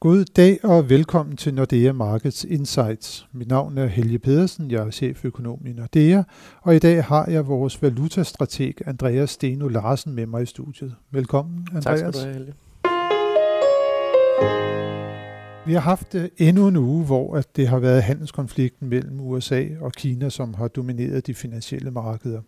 [0.00, 3.28] God dag og velkommen til Nordea Markets Insights.
[3.32, 6.22] Mit navn er Helge Pedersen, jeg er cheføkonom i Nordea,
[6.62, 10.94] og i dag har jeg vores valutastrateg Andreas Steno Larsen med mig i studiet.
[11.10, 11.84] Velkommen, Andreas.
[11.84, 12.54] Tak skal du have, Helge.
[15.66, 19.92] Vi har haft øh, endnu en uge, hvor det har været handelskonflikten mellem USA og
[19.92, 22.40] Kina, som har domineret de finansielle markeder.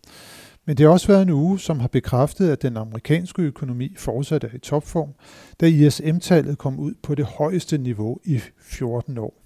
[0.70, 4.44] Men det har også været en uge, som har bekræftet, at den amerikanske økonomi fortsat
[4.44, 5.14] er i topform,
[5.60, 9.42] da ISM-tallet kom ud på det højeste niveau i 14 år.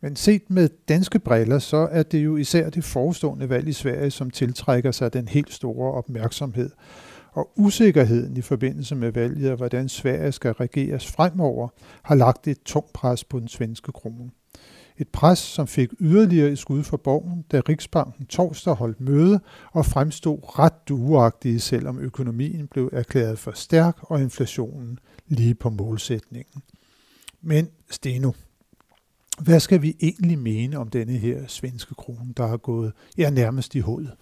[0.00, 4.10] Men set med danske briller, så er det jo især det forestående valg i Sverige,
[4.10, 6.70] som tiltrækker sig den helt store opmærksomhed.
[7.32, 11.68] Og usikkerheden i forbindelse med valget og hvordan Sverige skal regeres fremover,
[12.02, 14.30] har lagt et tungt pres på den svenske krone.
[14.98, 19.40] Et pres, som fik yderligere et skud for borgen, da Riksbanken torsdag holdt møde
[19.72, 26.62] og fremstod ret duagtige, selvom økonomien blev erklæret for stærk og inflationen lige på målsætningen.
[27.42, 28.32] Men Steno,
[29.38, 33.74] hvad skal vi egentlig mene om denne her svenske krone, der har gået ja, nærmest
[33.74, 34.12] i hullet?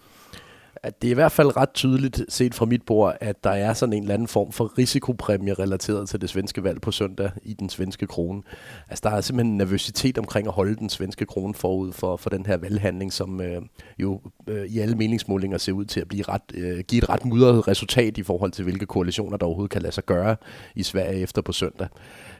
[0.83, 3.73] At det er i hvert fald ret tydeligt set fra mit bord, at der er
[3.73, 7.53] sådan en eller anden form for risikopræmie relateret til det svenske valg på søndag i
[7.53, 8.41] den svenske krone.
[8.89, 12.29] Altså der er simpelthen en nervøsitet omkring at holde den svenske krone forud for, for
[12.29, 13.61] den her valghandling, som øh,
[13.99, 17.25] jo øh, i alle meningsmålinger ser ud til at blive ret, øh, give et ret
[17.25, 20.35] mudret resultat i forhold til, hvilke koalitioner der overhovedet kan lade sig gøre
[20.75, 21.87] i Sverige efter på søndag.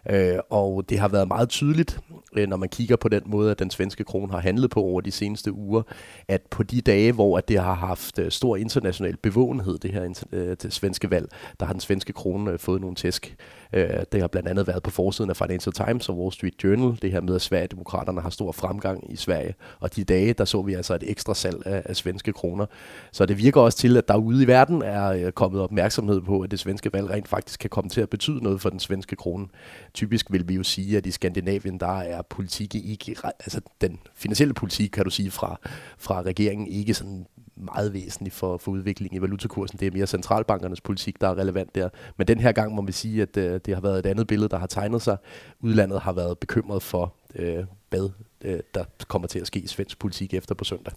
[0.10, 2.00] Øh, og det har været meget tydeligt,
[2.38, 5.02] øh, når man kigger på den måde, at den svenske krone har handlet på over
[5.02, 5.82] de seneste uger,
[6.28, 10.26] at på de dage, hvor at det har haft øh, stor international bevågenhed, det her
[10.32, 11.28] øh, det svenske valg,
[11.60, 13.36] der har den svenske krone øh, fået nogle tæsk.
[13.74, 17.00] Øh, det har blandt andet været på forsiden af Financial Times og Wall Street Journal,
[17.02, 19.54] det her med, at Sverigedemokraterne har stor fremgang i Sverige.
[19.80, 22.66] Og de dage, der så vi altså et ekstra salg af, af svenske kroner.
[23.12, 26.42] Så det virker også til, at der ude i verden er øh, kommet opmærksomhed på,
[26.42, 29.16] at det svenske valg rent faktisk kan komme til at betyde noget for den svenske
[29.16, 29.48] krone.
[29.94, 34.54] Typisk vil vi jo sige, at i Skandinavien, der er politik ikke, altså den finansielle
[34.54, 35.60] politik, kan du sige, fra,
[35.98, 39.80] fra regeringen ikke sådan meget væsentlig for, for udviklingen i valutakursen.
[39.80, 41.90] Det er mere centralbankernes politik, der er relevant der.
[42.18, 44.50] Men den her gang må vi sige, at øh, det har været et andet billede,
[44.50, 45.18] der har tegnet sig.
[45.60, 48.10] Udlandet har været bekymret for, øh, hvad
[48.42, 50.94] øh, der kommer til at ske i svensk politik efter på søndag.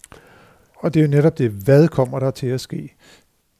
[0.76, 2.94] Og det er jo netop det, hvad kommer der til at ske?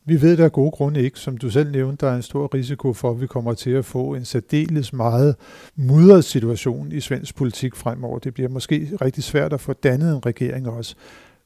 [0.08, 2.54] Vi ved der er gode grunde ikke, som du selv nævnte, der er en stor
[2.54, 5.36] risiko for, at vi kommer til at få en særdeles meget
[5.76, 8.18] mudret situation i svensk politik fremover.
[8.18, 10.94] Det bliver måske rigtig svært at få dannet en regering også.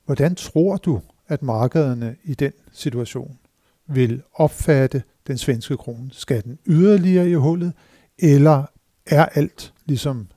[0.06, 3.38] Hvordan tror du, at markederne i den situation
[3.86, 6.08] vil opfatte den svenske krone?
[6.12, 7.72] Skal den yderligere i hullet,
[8.18, 8.64] eller
[9.06, 10.28] er alt ligesom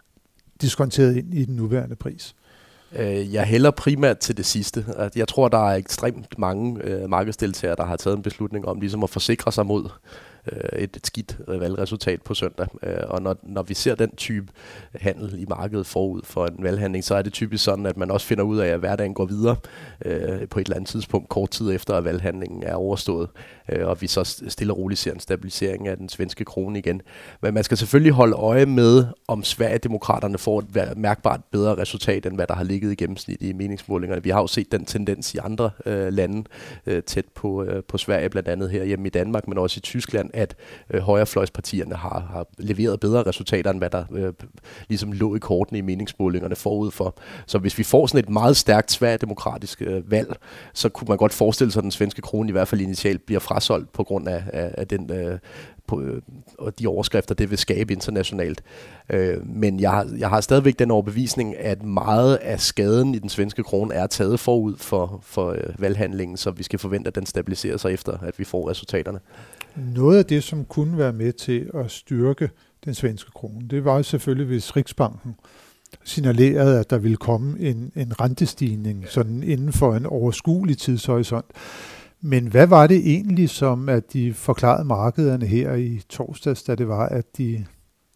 [0.61, 2.35] diskonteret ind i den nuværende pris?
[2.95, 4.85] Øh, jeg hælder primært til det sidste.
[5.15, 9.03] Jeg tror, der er ekstremt mange øh, markedsdeltagere, der har taget en beslutning om ligesom
[9.03, 9.89] at forsikre sig mod
[10.51, 12.67] øh, et, et skidt valgresultat på søndag.
[12.83, 14.47] Øh, og når, når vi ser den type
[14.95, 18.27] handel i markedet forud for en valghandling, så er det typisk sådan, at man også
[18.27, 19.55] finder ud af, at hverdagen går videre
[20.05, 23.29] øh, på et eller andet tidspunkt, kort tid efter, at valghandlingen er overstået,
[23.69, 27.01] øh, og vi så stille og roligt ser en stabilisering af den svenske krone igen.
[27.41, 32.35] Men man skal selvfølgelig holde øje med, om Sverigedemokraterne får et mærkbart bedre resultat, end
[32.35, 34.23] hvad der har ligget i gennemsnit i meningsmålingerne.
[34.23, 36.43] Vi har jo set den tendens i andre øh, lande
[36.85, 39.81] øh, tæt på, øh, på Sverige, blandt andet her hjemme i Danmark, men også i
[39.81, 40.55] Tyskland, at
[40.89, 44.33] øh, højrefløjspartierne har, har leveret bedre resultater, end hvad der øh,
[44.89, 47.15] ligesom lå i kortene i meningsmålingerne forud for.
[47.45, 50.35] Så hvis vi får sådan et meget stærkt sværdemokratisk øh, valg,
[50.73, 53.39] så kunne man godt forestille sig, at den svenske krone i hvert fald initialt bliver
[53.39, 55.39] frasoldt på grund af, af, af den øh,
[55.87, 56.21] på, øh,
[56.59, 58.63] og de overskrifter, det vil skabe internationalt.
[59.09, 63.29] Øh, men jeg har, jeg har stadigvæk den overbevisning, at meget af skaden i den
[63.29, 67.25] svenske krone er taget forud for, for øh, valghandlingen, så vi skal forvente, at den
[67.25, 69.19] stabiliserer sig efter, at vi får resultaterne.
[69.75, 72.49] Noget af det, som kunne være med til at styrke
[72.85, 75.35] den svenske krone, det var selvfølgelig, hvis Riksbanken
[76.03, 81.45] signalerede, at der ville komme en, en rentestigning sådan inden for en overskuelig tidshorisont.
[82.25, 86.87] Men hvad var det egentlig, som at de forklarede markederne her i torsdags, da det
[86.87, 87.65] var, at de,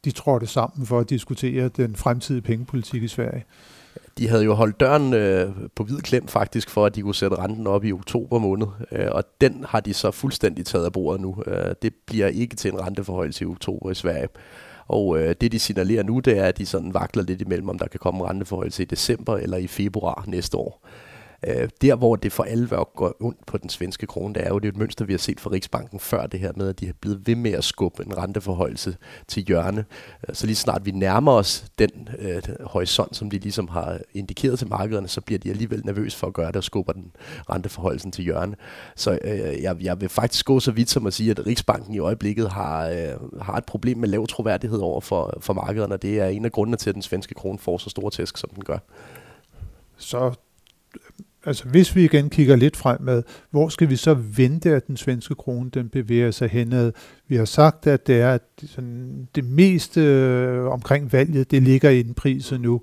[0.06, 3.46] de trådte sammen for at diskutere den fremtidige pengepolitik i Sverige?
[4.18, 7.36] de havde jo holdt døren øh, på hvid klem faktisk, for at de kunne sætte
[7.36, 11.22] renten op i oktober måned, øh, og den har de så fuldstændig taget af bordet
[11.22, 11.44] nu.
[11.48, 14.28] Øh, det bliver ikke til en renteforhøjelse i oktober i Sverige.
[14.88, 17.80] Og øh, det, de signalerer nu, det er, at de sådan vakler lidt imellem, om
[17.80, 20.88] der kan komme renteforhøjelse i december eller i februar næste år.
[21.48, 24.60] Øh, der, hvor det for alvor går ondt på den svenske krone, det er jo
[24.60, 26.86] det er et mønster, vi har set fra Riksbanken før det her med, at de
[26.86, 28.98] har blevet ved med at skubbe en renteforholdelse
[29.28, 29.86] til hjørne.
[30.30, 34.60] Øh, så lige snart vi nærmer os den øh, horisont, som de ligesom har indikeret
[34.60, 37.12] til markederne, så bliver de alligevel nervøs for at gøre det og skubber den
[37.50, 38.56] renteforholdelsen til hjørne.
[38.96, 42.00] Så øh, jeg, jeg vil faktisk gå så vidt som at sige, at Riksbanken i
[42.00, 46.20] øjeblikket har, øh, har et problem med lav troværdighed over for, for markederne, og det
[46.20, 48.64] er en af grundene til, at den svenske krone får så store tæsk, som den
[48.64, 48.78] gør.
[49.98, 50.34] Så
[51.48, 55.36] altså hvis vi igen kigger lidt fremad, hvor skal vi så vente, at den svenske
[55.36, 56.92] krone den bevæger sig henad?
[57.28, 62.02] Vi har sagt, at det er sådan, det meste øh, omkring valget, det ligger i
[62.02, 62.82] den priser nu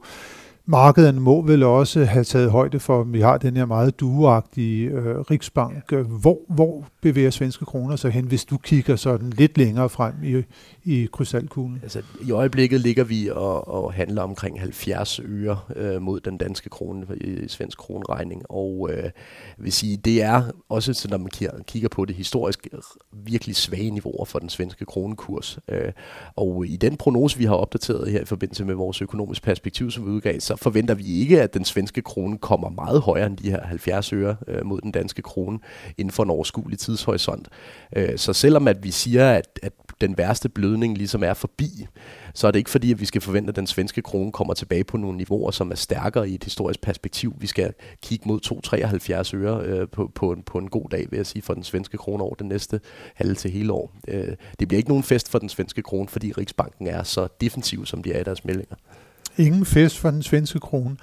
[0.67, 4.89] markederne må vel også have taget højde for, at vi har den her meget dueagtige
[4.89, 5.93] øh, Riksbank.
[5.93, 5.97] Ja.
[5.97, 10.43] Hvor, hvor bevæger svenske kroner sig hen, hvis du kigger sådan lidt længere frem i,
[10.85, 11.81] i krystalkuglen?
[11.83, 16.71] Altså, I øjeblikket ligger vi og, og handler omkring 70 øre øh, mod den danske
[16.71, 19.11] krone i svensk kronregning, og øh,
[19.59, 21.31] vil sige, det er også, så når man
[21.67, 22.69] kigger på det historisk,
[23.13, 25.59] virkelig svage niveauer for den svenske kronekurs.
[25.69, 25.93] Øh,
[26.37, 30.07] og i den prognose, vi har opdateret her i forbindelse med vores økonomiske perspektiv, som
[30.07, 33.51] vi udgav, så forventer vi ikke, at den svenske krone kommer meget højere end de
[33.51, 35.59] her 70 øre øh, mod den danske krone
[35.99, 37.49] inden for en overskuelig tidshorisont.
[37.97, 41.87] Øh, så selvom at vi siger, at, at den værste blødning ligesom er forbi,
[42.35, 44.85] så er det ikke fordi, at vi skal forvente, at den svenske krone kommer tilbage
[44.85, 47.35] på nogle niveauer, som er stærkere i et historisk perspektiv.
[47.39, 47.73] Vi skal
[48.03, 48.41] kigge mod
[49.35, 51.65] 2,73 øre øh, på, på, en, på en god dag, vil jeg sige, for den
[51.65, 52.81] svenske krone over det næste
[53.15, 53.93] halve til hele år.
[54.09, 57.87] Øh, det bliver ikke nogen fest for den svenske krone, fordi Riksbanken er så defensiv,
[57.87, 58.77] som de er i deres meldinger.
[59.39, 60.97] Ingen fest for den svenske krone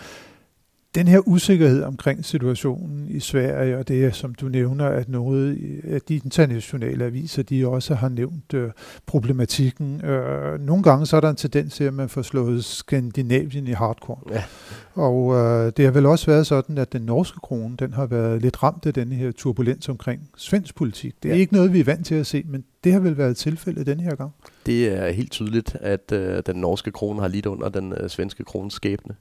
[0.95, 6.01] den her usikkerhed omkring situationen i Sverige, og det som du nævner, at noget af
[6.01, 8.72] de internationale aviser, de også har nævnt øh,
[9.06, 10.06] problematikken.
[10.06, 13.72] Øh, nogle gange så er der en tendens til, at man får slået Skandinavien i
[13.72, 14.18] hardcore.
[14.31, 14.44] Ja.
[14.94, 18.42] Og øh, det har vel også været sådan, at den norske krone, den har været
[18.42, 21.16] lidt ramt af den her turbulens omkring svensk politik.
[21.24, 21.39] Det er ja.
[21.39, 24.00] ikke noget, vi er vant til at se, men det har vel været tilfældet den
[24.00, 24.31] her gang?
[24.66, 28.44] Det er helt tydeligt, at øh, den norske krone har lidt under den øh, svenske
[28.44, 29.16] krones skæbne.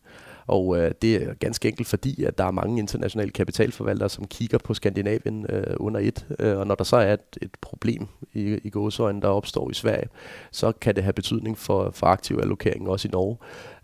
[0.51, 4.59] Og øh, det er ganske enkelt fordi, at der er mange internationale kapitalforvaltere, som kigger
[4.59, 6.27] på Skandinavien øh, under et.
[6.39, 9.75] Øh, og når der så er et, et problem i, i gåsøjne, der opstår i
[9.75, 10.09] Sverige,
[10.51, 13.37] så kan det have betydning for, for aktiv allokering også i Norge.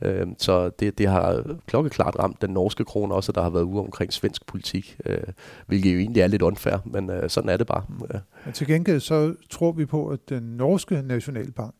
[0.03, 3.81] Øh, så det, det har klokkeklart ramt den norske krone også, der har været ude
[3.81, 5.19] omkring svensk politik, øh,
[5.67, 7.85] hvilket jo egentlig er lidt unfair, men øh, sådan er det bare.
[8.15, 8.19] Ja.
[8.45, 11.75] Men til gengæld så tror vi på, at den norske nationalbank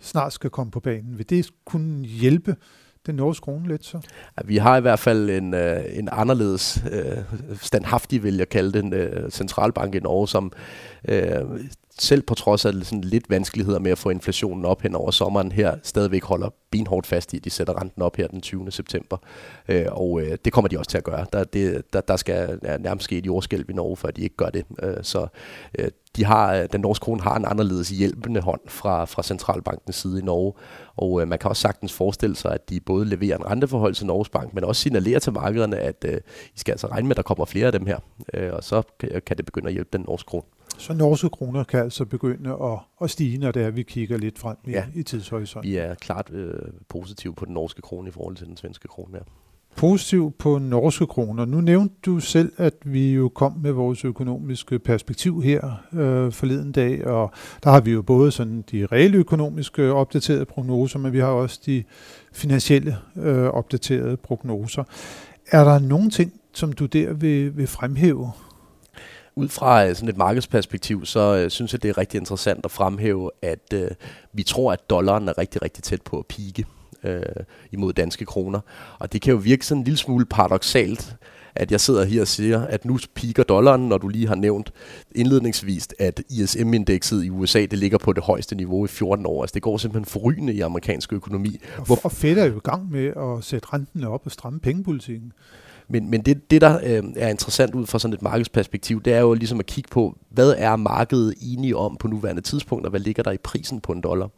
[0.00, 1.18] snart skal komme på banen.
[1.18, 2.56] Vil det kunne hjælpe
[3.12, 4.00] den norske krone lidt så?
[4.38, 7.16] Ja, vi har i hvert fald en, øh, en anderledes øh,
[7.62, 10.52] standhaftig, vil jeg kalde den, øh, centralbank i Norge, som
[11.08, 11.42] øh,
[11.98, 15.52] selv på trods af sådan lidt vanskeligheder med at få inflationen op hen over sommeren
[15.52, 18.70] her, stadigvæk holder benhårdt fast i, at de sætter renten op her den 20.
[18.70, 19.16] september.
[19.68, 21.26] Øh, og øh, det kommer de også til at gøre.
[21.32, 24.50] Der, det, der, der skal nærmest ske et jordskælv i Norge, før de ikke gør
[24.50, 24.64] det.
[24.82, 25.26] Øh, så
[25.78, 30.20] øh, de har, den norske krone har en anderledes hjælpende hånd fra, fra centralbankens side
[30.20, 30.52] i Norge.
[30.96, 34.06] Og øh, man kan også sagtens forestille sig, at de både leverer en renteforhold til
[34.06, 36.20] Norges Bank, men også signalerer til markederne, at øh,
[36.54, 37.98] I skal altså regne med, at der kommer flere af dem her.
[38.34, 38.82] Øh, og så
[39.26, 40.44] kan det begynde at hjælpe den norske krone.
[40.78, 44.38] Så norske kroner kan altså begynde at, at stige, når det er, vi kigger lidt
[44.38, 45.70] frem i, ja, i tidshorisonten.
[45.70, 46.52] Vi er klart øh,
[46.88, 49.24] positive på den norske krone i forhold til den svenske krone her.
[49.78, 51.44] Positiv på norske kroner.
[51.44, 56.72] Nu nævnte du selv, at vi jo kom med vores økonomiske perspektiv her øh, forleden
[56.72, 57.32] dag, og
[57.64, 61.60] der har vi jo både sådan de reelle økonomiske opdaterede prognoser, men vi har også
[61.66, 61.84] de
[62.32, 64.84] finansielle øh, opdaterede prognoser.
[65.50, 68.30] Er der nogen ting, som du der vil, vil fremhæve?
[69.36, 72.70] ud fra øh, sådan et markedsperspektiv, så øh, synes jeg, det er rigtig interessant at
[72.70, 73.90] fremhæve, at øh,
[74.32, 76.64] vi tror, at dollaren er rigtig, rigtig tæt på at pike
[77.04, 77.22] øh,
[77.72, 78.60] imod danske kroner.
[78.98, 81.16] Og det kan jo virke sådan en lille smule paradoxalt,
[81.54, 84.72] at jeg sidder her og siger, at nu piker dollaren, når du lige har nævnt
[85.14, 89.42] indledningsvis, at ISM-indekset i USA, det ligger på det højeste niveau i 14 år.
[89.42, 91.60] Altså det går simpelthen forrygende i amerikansk økonomi.
[91.78, 95.32] Og, og Fed er jo i gang med at sætte renten op og stramme pengepolitikken.
[95.88, 99.20] Men, men det, det, der øh, er interessant ud fra sådan et markedsperspektiv, det er
[99.20, 103.00] jo ligesom at kigge på, hvad er markedet enige om på nuværende tidspunkt, og hvad
[103.00, 104.28] ligger der i prisen på en dollar.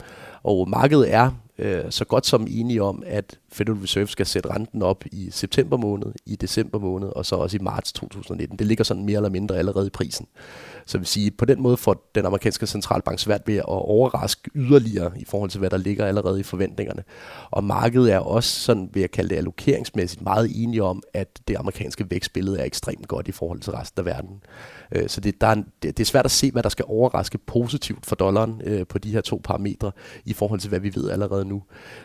[0.42, 1.30] Og markedet er
[1.60, 5.76] øh, så godt som enige om, at Federal Reserve skal sætte renten op i september
[5.76, 8.58] måned, i december måned, og så også i marts 2019.
[8.58, 10.26] Det ligger sådan mere eller mindre allerede i prisen.
[10.86, 15.12] Så vil sige, på den måde får den amerikanske centralbank svært ved at overraske yderligere
[15.16, 17.02] i forhold til, hvad der ligger allerede i forventningerne.
[17.50, 21.56] Og markedet er også sådan, vil jeg kalde det allokeringsmæssigt, meget enige om, at det
[21.56, 24.40] amerikanske vækstbillede er ekstremt godt i forhold til resten af verden.
[24.92, 27.38] Øh, så det, der er, det, det er svært at se, hvad der skal overraske
[27.38, 29.92] positivt for dollaren øh, på de her to parametre
[30.24, 31.62] i forhold til, hvad vi ved allerede nu.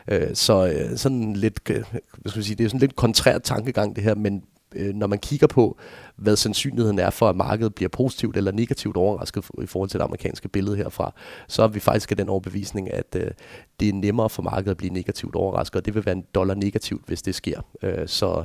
[0.08, 1.84] Øh, så øh, sådan lidt, øh,
[2.18, 4.44] hvad skal vi sige, det er sådan lidt kontrær tankegang det her, men
[4.76, 5.78] øh, når man kigger på,
[6.16, 10.06] hvad sandsynligheden er for, at markedet bliver positivt eller negativt overrasket i forhold til det
[10.06, 11.14] amerikanske billede herfra,
[11.48, 13.32] så er vi faktisk af den overbevisning, at øh,
[13.80, 16.54] det er nemmere for markedet at blive negativt overrasket, og det vil være en dollar
[16.54, 17.62] negativt, hvis det sker.
[17.82, 18.44] Øh, så,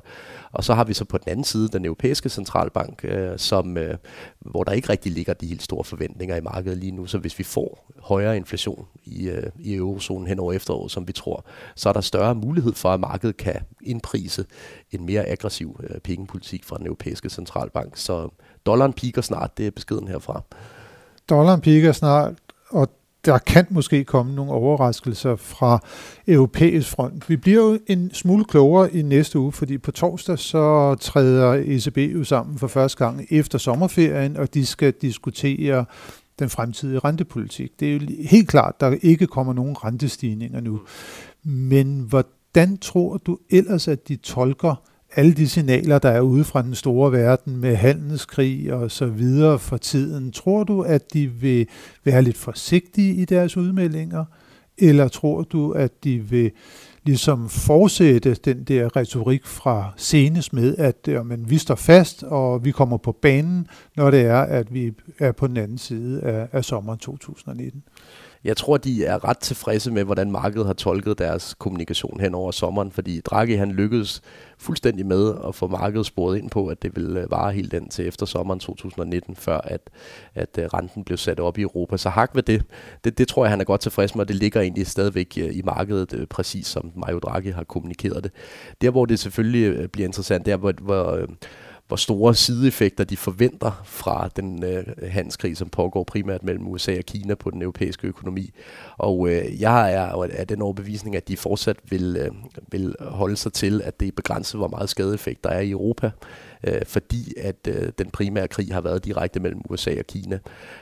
[0.52, 3.96] og så har vi så på den anden side den europæiske centralbank, øh, som, øh,
[4.40, 7.06] hvor der ikke rigtig ligger de helt store forventninger i markedet lige nu.
[7.06, 11.12] Så hvis vi får højere inflation i, øh, i eurozonen hen over efteråret, som vi
[11.12, 11.44] tror,
[11.74, 14.44] så er der større mulighed for, at markedet kan indprise
[14.92, 17.96] en mere aggressiv øh, pengepolitik fra den europæiske centralbank.
[17.96, 18.28] Så
[18.66, 20.42] dollaren piker snart, det er beskeden herfra.
[21.28, 22.34] Dollaren piker snart,
[22.70, 22.88] og
[23.24, 25.78] der kan måske komme nogle overraskelser fra
[26.28, 27.28] europæisk front.
[27.28, 31.98] Vi bliver jo en smule klogere i næste uge, fordi på torsdag så træder ECB
[31.98, 35.84] jo sammen for første gang efter sommerferien, og de skal diskutere
[36.38, 37.80] den fremtidige rentepolitik.
[37.80, 38.00] Det er jo
[38.30, 40.80] helt klart, der ikke kommer nogen rentestigninger nu.
[41.44, 46.62] Men hvordan tror du ellers, at de tolker alle de signaler, der er ude fra
[46.62, 51.66] den store verden med handelskrig og så videre for tiden, tror du, at de vil
[52.04, 54.24] være lidt forsigtige i deres udmeldinger?
[54.78, 56.50] Eller tror du, at de vil
[57.04, 62.70] ligesom fortsætte den der retorik fra senest med, at jamen, vi står fast, og vi
[62.70, 66.64] kommer på banen, når det er, at vi er på den anden side af, af
[66.64, 67.82] sommeren 2019?
[68.44, 72.50] Jeg tror, de er ret tilfredse med, hvordan markedet har tolket deres kommunikation hen over
[72.50, 74.22] sommeren, fordi Draghi han lykkedes
[74.58, 77.88] fuldstændig med at få markedet sporet ind på, at det ville øh, vare helt den
[77.88, 79.80] til efter sommeren 2019, før at,
[80.34, 81.96] at øh, renten blev sat op i Europa.
[81.96, 82.62] Så hak ved det.
[83.04, 83.18] det.
[83.18, 85.62] Det tror jeg, han er godt tilfreds med, og det ligger egentlig stadigvæk øh, i
[85.62, 88.32] markedet, præcis som Mario Draghi har kommunikeret det.
[88.80, 91.26] Der, hvor det selvfølgelig bliver interessant, der hvor, hvor
[91.90, 97.04] hvor store sideeffekter de forventer fra den øh, handelskrig, som pågår primært mellem USA og
[97.04, 98.50] Kina på den europæiske økonomi.
[98.98, 102.30] Og øh, jeg er af den overbevisning, at de fortsat vil, øh,
[102.72, 106.10] vil holde sig til, at det er begrænset, hvor meget skadeeffekt der er i Europa
[106.64, 110.38] øh, fordi at øh, den primære krig har været direkte mellem USA og Kina.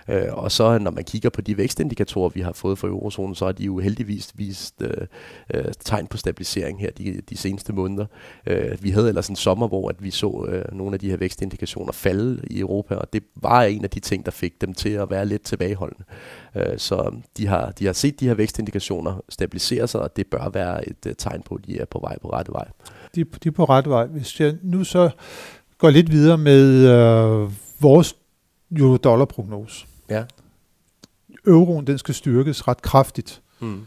[0.09, 3.45] Øh, og så når man kigger på de vækstindikatorer, vi har fået fra eurozonen, så
[3.45, 5.07] har de jo heldigvis vist øh,
[5.55, 8.07] øh, tegn på stabilisering her de, de seneste måneder.
[8.47, 11.17] Øh, vi havde ellers en sommer, hvor at vi så øh, nogle af de her
[11.17, 14.91] vækstindikationer falde i Europa, og det var en af de ting, der fik dem til
[14.91, 16.05] at være lidt tilbageholdende.
[16.57, 20.49] Øh, så de har, de har set de her vækstindikationer stabilisere sig, og det bør
[20.49, 22.69] være et øh, tegn på, at de er på vej på rette vej.
[23.15, 24.07] De, de er på rette vej.
[24.07, 25.11] Hvis jeg nu så
[25.79, 28.17] går lidt videre med øh, vores
[28.77, 29.87] euro-dollar-prognose.
[30.11, 30.25] Ja.
[31.47, 33.43] Euroen, den skal styrkes ret kraftigt.
[33.61, 33.87] Mm.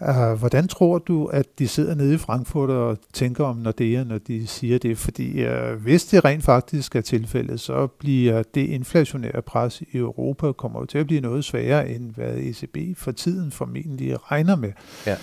[0.00, 4.18] Uh, hvordan tror du, at de sidder nede i Frankfurt og tænker om Nordea, når
[4.18, 4.98] de siger det?
[4.98, 10.52] Fordi uh, hvis det rent faktisk er tilfældet, så bliver det inflationære pres i Europa
[10.52, 14.72] kommer jo til at blive noget sværere, end hvad ECB for tiden formentlig regner med.
[15.06, 15.16] Ja.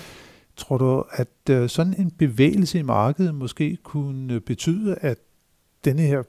[0.58, 5.18] Tror du, at uh, sådan en bevægelse i markedet måske kunne betyde, at
[5.86, 6.24] denne her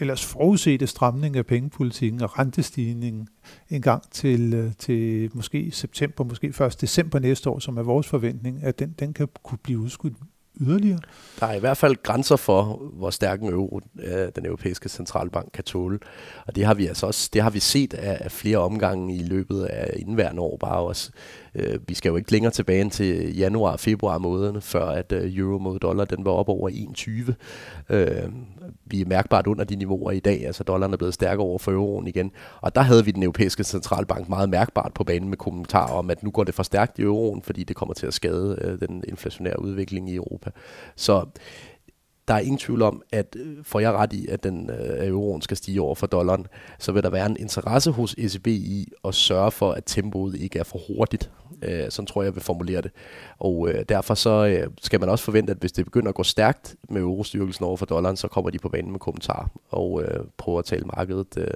[0.00, 3.28] ellers forudsete stramning af pengepolitikken og rentestigningen
[3.70, 8.06] en gang til, øh, til måske september, måske først december næste år, som er vores
[8.08, 10.14] forventning, at den, den kan kunne blive udskudt
[10.60, 10.98] yderligere?
[11.40, 15.50] Der er i hvert fald grænser for, hvor stærk en euro øh, den europæiske centralbank
[15.52, 15.98] kan tåle.
[16.46, 19.64] Og det har vi altså også det har vi set af, flere omgange i løbet
[19.64, 21.10] af indværende år bare også.
[21.54, 25.36] Øh, vi skal jo ikke længere tilbage end til januar februar månederne, før at øh,
[25.36, 27.94] euro mod dollar den var op over 1,20.
[27.94, 28.32] Øh,
[28.84, 31.72] vi er mærkbart under de niveauer i dag, altså dollaren er blevet stærkere over for
[31.72, 32.30] euroen igen.
[32.60, 36.22] Og der havde vi den europæiske centralbank meget mærkbart på banen med kommentarer om, at
[36.22, 39.04] nu går det for stærkt i euroen, fordi det kommer til at skade øh, den
[39.08, 40.50] inflationære udvikling i Europa.
[40.96, 41.24] Så
[42.28, 45.42] der er ingen tvivl om, at øh, får jeg ret i, at den øh, euroen
[45.42, 46.46] skal stige over for dollaren,
[46.78, 50.58] så vil der være en interesse hos ECB i at sørge for, at tempoet ikke
[50.58, 51.30] er for hurtigt.
[51.62, 52.90] Øh, sådan tror jeg, jeg vil formulere det.
[53.38, 56.22] Og øh, derfor så øh, skal man også forvente, at hvis det begynder at gå
[56.22, 60.24] stærkt med eurostyrkelsen over for dollaren, så kommer de på banen med kommentarer og øh,
[60.38, 61.46] prøver at tale markedet øh,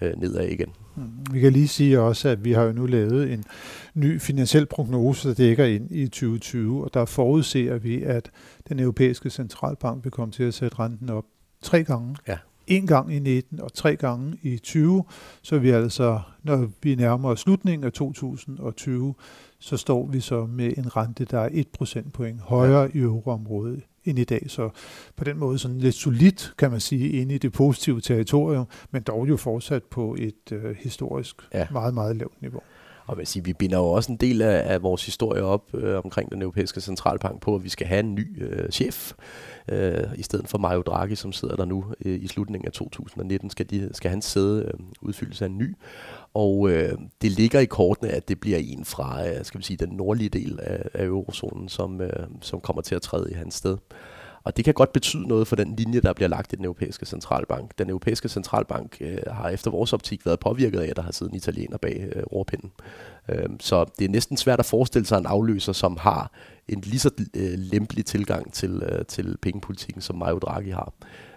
[0.00, 0.68] øh, nedad igen.
[0.96, 1.02] Mm.
[1.32, 3.44] Vi kan lige sige også, at vi har jo nu lavet en
[3.94, 8.30] ny finansiel prognose, der dækker ind i 2020, og der forudser vi, at
[8.68, 11.24] den europæiske centralbank vil komme til at sætte renten op
[11.62, 12.16] tre gange.
[12.28, 12.38] Ja.
[12.72, 15.04] En gang i 19 og tre gange i 20,
[15.42, 19.14] så vi altså, når vi nærmer os slutningen af 2020,
[19.58, 22.88] så står vi så med en rente, der er 1 procentpoint højere ja.
[22.94, 24.44] i euroområdet end i dag.
[24.48, 24.70] Så
[25.16, 29.02] på den måde sådan lidt solidt, kan man sige, inde i det positive territorium, men
[29.02, 31.66] dog jo fortsat på et øh, historisk ja.
[31.72, 32.60] meget, meget lavt niveau.
[33.06, 35.98] Og man siger, vi binder jo også en del af, af vores historie op øh,
[36.04, 39.12] omkring den europæiske centralbank på, at vi skal have en ny øh, chef.
[39.68, 43.50] Øh, I stedet for Mario Draghi, som sidder der nu øh, i slutningen af 2019,
[43.50, 45.76] skal, de, skal han sidde øh, udfyldes af en ny.
[46.34, 49.76] Og øh, det ligger i kortene, at det bliver en fra øh, skal vi sige,
[49.76, 53.54] den nordlige del af, af eurozonen, som, øh, som kommer til at træde i hans
[53.54, 53.76] sted.
[54.44, 57.06] Og det kan godt betyde noget for den linje, der bliver lagt i den europæiske
[57.06, 57.78] centralbank.
[57.78, 61.32] Den europæiske centralbank øh, har efter vores optik været påvirket af, at der har siddet
[61.32, 62.72] en italiener bag øh, ordpinden.
[63.28, 66.32] Øh, så det er næsten svært at forestille sig en afløser, som har
[66.68, 70.92] en lige så øh, lempelig tilgang til, øh, til pengepolitikken, som Mario Draghi har.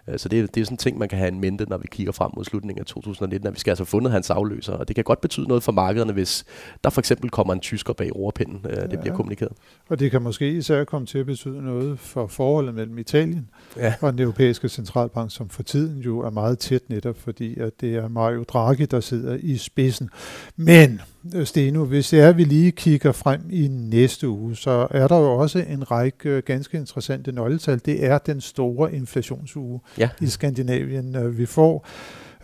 [0.08, 1.88] Øh, så det, det er sådan en ting, man kan have en mente, når vi
[1.92, 4.74] kigger frem mod slutningen af 2019, at vi skal altså have fundet hans afløser.
[4.74, 6.46] Og det kan godt betyde noget for markederne, hvis
[6.84, 8.66] der for eksempel kommer en tysker bag ordpinden.
[8.70, 9.02] Øh, det ja.
[9.02, 9.52] bliver kommunikeret.
[9.90, 13.94] Og det kan måske især komme til at betyde noget for forholdet mellem Italien ja.
[14.02, 17.96] og den europæiske centralbank, som for tiden jo er meget tæt netop, fordi at det
[17.96, 20.10] er Mario Draghi, der sidder i spidsen.
[20.56, 21.02] Men
[21.34, 25.08] Øh, Steno, hvis det er, at vi lige kigger frem i næste uge, så er
[25.08, 27.82] der jo også en række ganske interessante nøgletal.
[27.86, 30.10] Det er den store inflationsuge ja.
[30.22, 31.16] i Skandinavien.
[31.16, 31.86] Øh, vi får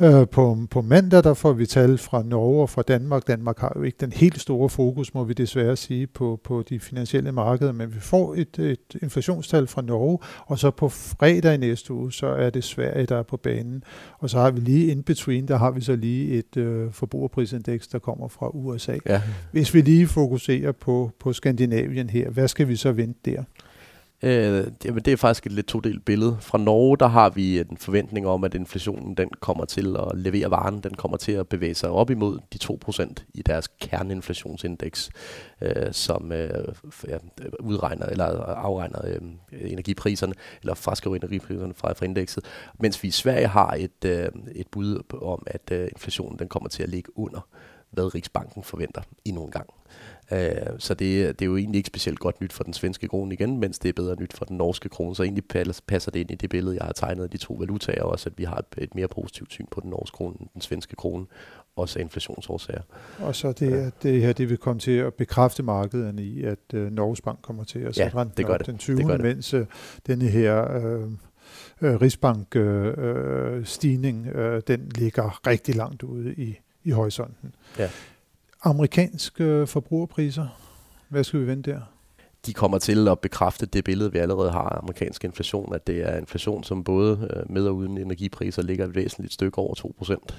[0.01, 3.27] Øh, på, på mandag der får vi tal fra Norge og fra Danmark.
[3.27, 6.79] Danmark har jo ikke den helt store fokus, må vi desværre sige, på, på de
[6.79, 11.57] finansielle markeder, men vi får et, et inflationstal fra Norge, og så på fredag i
[11.57, 13.83] næste uge, så er det Sverige, der er på banen.
[14.19, 17.87] Og så har vi lige in between, der har vi så lige et øh, forbrugerprisindeks,
[17.87, 18.97] der kommer fra USA.
[19.05, 19.21] Ja.
[19.51, 23.43] Hvis vi lige fokuserer på, på Skandinavien her, hvad skal vi så vente der?
[24.23, 26.37] Øh, jamen, det er faktisk et lidt todelt billede.
[26.39, 30.51] Fra Norge, der har vi en forventning om, at inflationen den kommer til at levere
[30.51, 35.09] varen, den kommer til at bevæge sig op imod de 2% i deres kerneinflationsindeks,
[35.61, 36.73] øh, som øh,
[37.07, 37.17] ja,
[37.59, 39.21] udregner eller afregner øh,
[39.71, 42.45] energipriserne, eller fraskriver energipriserne fra, fra indekset.
[42.79, 46.69] Mens vi i Sverige har et, øh, et bud om, at øh, inflationen den kommer
[46.69, 47.47] til at ligge under,
[47.91, 49.69] hvad Riksbanken forventer endnu en gang.
[50.31, 53.33] Øh, så det, det er jo egentlig ikke specielt godt nyt for den svenske krone
[53.33, 55.15] igen, mens det er bedre nyt for den norske krone.
[55.15, 55.43] Så egentlig
[55.87, 58.37] passer det ind i det billede, jeg har tegnet af de to valutaer også, at
[58.37, 61.25] vi har et, et mere positivt syn på den norske krone end den svenske krone,
[61.75, 62.81] også af inflationsårsager.
[63.19, 63.89] Og så det, ja.
[64.03, 67.63] det her, det vil komme til at bekræfte markedet i, at uh, Norges Bank kommer
[67.63, 68.67] til at sætte ja, renten op det.
[68.67, 68.97] den 20.
[68.97, 69.21] Det det.
[69.21, 69.65] mens uh,
[70.07, 70.77] denne her...
[71.03, 71.11] Uh,
[71.83, 77.55] Rigsbank-stigning, øh, øh, den ligger rigtig langt ude i, i horisonten.
[77.77, 77.89] Ja
[78.63, 80.47] amerikanske forbrugerpriser.
[81.09, 81.81] Hvad skal vi vente der?
[82.45, 86.09] de kommer til at bekræfte det billede, vi allerede har af amerikansk inflation, at det
[86.09, 90.35] er inflation, som både øh, med og uden energipriser ligger et væsentligt stykke over 2%.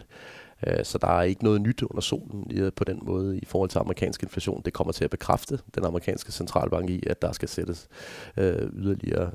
[0.67, 3.79] Øh, så der er ikke noget nyt under solen på den måde i forhold til
[3.79, 4.63] amerikansk inflation.
[4.65, 7.89] Det kommer til at bekræfte den amerikanske centralbank i, at der skal sættes
[8.37, 9.31] øh, yderligere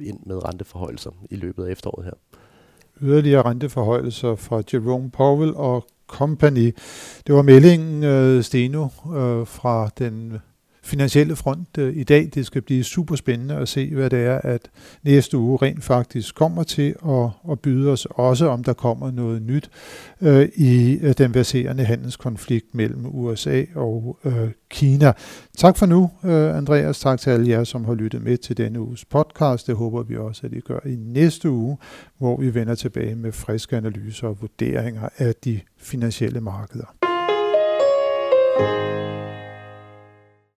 [0.00, 2.14] ind med renteforholdelser i løbet af efteråret her.
[3.00, 6.72] Yderligere renteforholdelser fra Jerome Powell og Company.
[7.26, 8.84] Det var meldingen, øh, Steno,
[9.16, 10.38] øh, fra den
[10.86, 12.30] finansielle front øh, i dag.
[12.34, 14.70] Det skal blive super spændende at se, hvad det er, at
[15.02, 19.42] næste uge rent faktisk kommer til at, at byde os, også om der kommer noget
[19.42, 19.70] nyt
[20.20, 25.12] øh, i øh, den verserende handelskonflikt mellem USA og øh, Kina.
[25.58, 27.00] Tak for nu, øh, Andreas.
[27.00, 29.66] Tak til alle jer, som har lyttet med til denne uges podcast.
[29.66, 31.78] Det håber vi også, at I gør i næste uge,
[32.18, 37.05] hvor vi vender tilbage med friske analyser og vurderinger af de finansielle markeder.